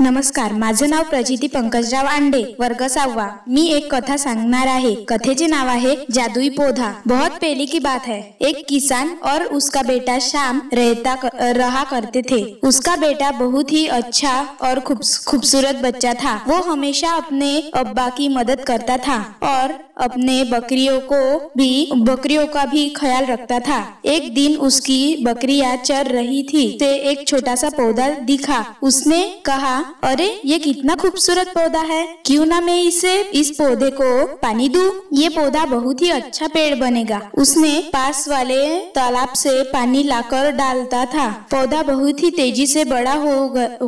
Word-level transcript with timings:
नमस्कार, 0.00 0.52
माझं 0.52 0.88
नाव 0.90 1.02
प्रजिती 1.04 1.46
पंकजराव 1.46 2.06
आंडे, 2.06 2.42
वर्ग 2.60 2.82
सहावा. 2.88 3.26
मी 3.48 3.66
एक 3.68 3.94
कथा 3.94 4.16
सांगणार 4.16 4.66
आहे. 4.66 4.94
कथेचे 5.08 5.46
नाव 5.46 5.68
आहे 5.68 5.94
जादुई 6.10 6.48
पौधा. 6.48 6.92
बहुत 7.06 7.30
पहले 7.32 7.66
की 7.66 7.78
बात 7.78 8.06
है. 8.06 8.20
एक 8.40 8.64
किसान 8.68 9.10
और 9.24 9.44
उसका 9.54 9.82
बेटा 9.82 10.18
शाम 10.20 10.60
रहता 10.72 11.16
रहा 11.34 11.82
करते 11.84 12.22
थे. 12.22 12.40
उसका 12.62 12.96
बेटा 12.96 13.30
बहुत 13.30 13.72
ही 13.72 13.86
अच्छा 13.88 14.32
और 14.62 14.80
खूबसूरत 15.26 15.82
बच्चा 15.82 16.14
था. 16.14 16.34
वो 16.48 16.62
हमेशा 16.62 17.10
अपने 17.16 17.52
अब्बा 17.74 18.08
की 18.08 18.28
मदद 18.28 18.60
करता 18.60 18.96
था 18.98 19.20
और 19.42 19.78
अपने 19.98 20.42
बकरियों 20.44 20.98
को 21.02 21.50
भी, 21.56 21.90
बकरियों 21.94 22.46
का 22.46 22.64
भी 22.64 22.88
ख्याल 22.90 23.24
रखता 23.24 23.58
था। 23.60 23.80
एक 24.04 24.32
दिन 24.34 24.56
उसकी 24.58 25.16
बकरियाँ 25.24 25.76
चर 25.76 26.06
रही 26.06 26.42
थी, 26.42 26.68
ते 26.78 26.94
एक 27.10 27.26
छोटा 27.28 27.54
सा 27.54 27.68
पौधा 27.70 28.08
दिखा। 28.24 28.64
उसने 28.82 29.22
कहा 29.44 29.78
अरे, 30.04 30.40
ये 30.44 30.58
कितना 30.58 30.94
खूबसूरत 30.94 31.48
पौधा 31.48 31.80
है। 31.80 32.02
क्यों 32.26 32.46
ना 32.46 32.60
मैं 32.60 32.82
इसे 32.82 33.20
इस 33.34 33.50
पौधे 33.50 33.90
को 33.90 34.26
पानी 34.36 34.68
दूँ? 34.68 34.90
ये 35.12 35.28
पौधा 35.28 35.64
बहुत 35.66 36.02
ही 36.02 36.10
अच्छा 36.10 36.46
पेड़ 36.46 36.74
बनेगा। 36.74 37.20
उसने 37.38 37.78
पास 37.92 38.28
वाले 38.28 38.60
तालाब 38.94 39.32
से 39.34 39.62
पानी 39.62 40.02
लाकर 40.02 40.50
डालता 40.52 41.04
था। 41.04 41.28
पौधा 41.50 41.82
बहुत 41.82 42.22
ही 42.22 42.30
तेज़ी 42.30 42.66
से 42.66 42.84
बड़ा 42.84 43.12
हो 43.14 43.38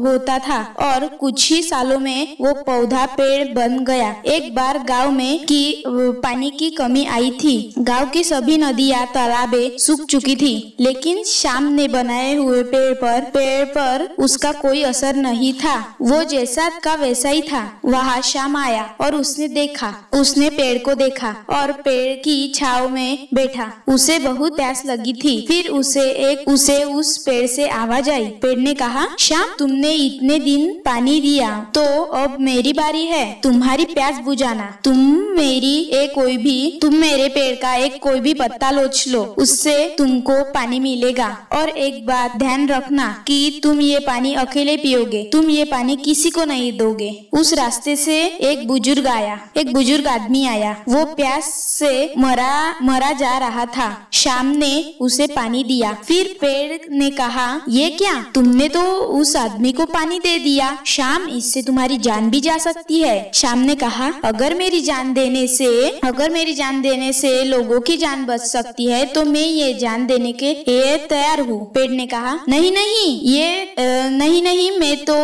होता 0.00 0.38
था 0.38 0.60
और 0.80 1.06
कुछ 1.20 1.50
ही 1.52 1.62
सालों 1.62 1.98
में 1.98 2.36
वो 2.40 2.52
पौधा 2.62 3.04
पेड़ 3.12 3.54
बन 3.54 3.78
गया। 3.84 4.14
एक 4.26 4.54
बार 4.54 4.78
गाँव 4.78 5.10
में 5.10 5.44
की 5.44 5.82
पानी 5.88 6.50
की 6.50 6.70
कमी 6.70 7.04
आई 7.06 7.30
थी। 7.44 7.74
गाँव 7.78 8.08
की 8.08 8.24
सभी 8.24 8.56
नदियाँ, 8.56 9.06
तालाबे 9.06 9.76
सूख 9.78 10.04
चुकी 10.04 10.36
थी, 10.36 10.76
लेकिन 10.80 11.22
शाम 11.24 11.72
ने 11.72 11.88
बनाए 11.88 12.34
हुए 12.36 12.62
पेड़ 12.64 12.92
पर 12.94 13.20
पेड़ 13.30 13.64
पर 13.68 14.08
उसका 14.18 14.52
कोई 14.52 14.82
असर 14.82 15.16
नहीं 15.16 15.52
था। 15.54 15.91
वो 16.00 16.22
जैसा 16.24 16.68
का 16.78 16.94
वैसा 16.94 17.28
ही 17.28 17.42
था। 17.42 17.80
वहाँ 17.84 18.20
शाम 18.22 18.56
आया 18.56 18.94
और 19.00 19.14
उसने 19.14 19.48
देखा। 19.48 19.94
उसने 20.12 20.48
पेड़ 20.50 20.78
को 20.78 20.94
देखा 20.94 21.34
और 21.50 21.72
पेड़ 21.72 22.16
की 22.16 22.52
छाव 22.54 22.88
में 22.88 23.28
बैठा। 23.34 23.72
उसे 23.88 24.18
बहुत 24.18 24.56
प्यास 24.56 24.82
लगी 24.86 25.12
थी। 25.14 25.44
फिर 25.48 25.68
उसे 25.68 26.00
एक, 26.00 26.48
उसे 26.48 26.82
उस 26.84 27.16
पेड़ 27.18 27.46
से 27.46 27.68
आवाज़ 27.68 28.10
आई। 28.10 28.24
पेड़ 28.42 28.58
ने 28.58 28.74
कहा 28.74 29.06
शाम 29.18 29.48
तुमने 29.58 29.92
इतने 29.92 30.38
दिन 30.38 30.72
पानी 30.84 31.20
दिया 31.20 31.50
तो 31.74 32.02
अब 32.02 32.36
मेरी 32.40 32.72
बारी 32.72 33.04
है। 33.06 33.40
तुम्हारी 33.42 33.84
प्यास 33.84 34.18
बुझाना। 34.18 34.78
तुम 34.84 34.96
मेरी 35.30 35.74
एक 35.94 36.12
कोई 36.14 36.36
भी, 36.36 36.78
तुम 36.82 36.94
मेरे 36.94 37.28
पेड़ 37.28 37.54
का 37.56 37.74
एक 37.74 38.02
कोई 38.02 38.20
भी 38.20 38.34
पत्ता 38.34 38.70
लोच 38.70 39.08
लो। 39.08 39.22
उससे 39.38 39.94
तुमको 39.98 40.42
पानी 40.44 40.80
मिलेगा। 40.80 41.46
और 41.52 41.68
एक 41.68 42.06
बात 42.06 42.36
ध्यान 42.36 42.68
रखना 42.68 43.24
कि 43.26 43.60
तुम 43.62 43.80
ये 43.80 43.98
पानी 43.98 44.34
अकेले 44.34 44.76
पियोगे। 44.76 45.22
तुम 45.32 45.50
ये 45.50 45.64
पानी 45.64 45.81
किसी 45.82 46.30
को 46.30 46.44
नहीं 46.44 46.72
दोगे। 46.78 47.10
उस 47.32 47.52
रास्ते 47.54 47.94
से 47.96 48.14
एक 48.42 48.66
बुज़ुर्ग 48.68 49.06
आया। 49.06 49.38
एक 49.56 49.72
बुज़ुर्ग 49.72 50.06
आदमी 50.06 50.44
आया। 50.46 50.72
वो 50.88 51.04
प्यास 51.14 51.44
से 51.54 51.92
मरा 52.18 52.52
मरा 52.82 53.10
जा 53.12 53.36
रहा 53.38 53.64
था। 53.66 53.88
शाम 54.12 54.46
ने 54.56 54.72
उसे 55.00 55.26
पानी 55.26 55.62
दिया। 55.64 55.92
फिर 56.04 56.36
पेड़ 56.40 56.78
ने 56.90 57.10
कहा, 57.10 57.46
ये 57.68 57.88
क्या? 57.90 58.14
तुमने 58.34 58.68
तो 58.68 58.82
उस 59.20 59.34
आदमी 59.36 59.72
को 59.72 59.84
पानी 59.86 60.18
दे 60.18 60.38
दिया। 60.38 60.76
शाम, 60.86 61.28
इससे 61.28 61.62
तुम्हारी 61.62 61.98
जान 61.98 62.30
भी 62.30 62.40
जा 62.40 62.56
सकती 62.58 63.00
है। 63.00 63.30
शाम 63.34 63.58
ने 63.58 63.74
कहा, 63.74 64.12
अगर 64.24 64.54
मेरी 64.54 64.80
जान 64.80 65.12
देने 65.14 65.46
से, 65.48 65.88
अगर 66.04 66.30
मेरी 66.30 66.54
जान 66.54 66.80
देने 66.82 67.12
से 67.12 67.42
लोगों 67.44 67.80
की 67.80 67.96
जान 67.96 68.24
बच 68.26 68.40
सकती 68.42 68.86
है 68.86 69.04
तो 69.04 69.24
मैं 69.24 69.40
ये 69.42 69.72
जान 69.74 70.06
देने 70.06 70.32
के 70.32 70.52
लिए 70.52 70.96
तैयार 71.08 71.40
हूँ। 71.40 71.60
पेड़ 71.72 71.90
ने 71.90 72.06
कहा, 72.06 72.38
नहीं 72.48 72.70
नहीं, 72.72 73.20
ये 73.22 73.74
नहीं 73.78 74.42
नहीं, 74.42 74.70
मैं 74.78 74.96
तो 75.04 75.14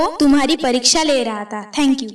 तुम्हारी 0.48 0.62
परीक्षा 0.62 1.02
ले 1.02 1.22
रहा 1.24 1.44
था। 1.44 1.60
Thank 1.78 2.02
you 2.02 2.06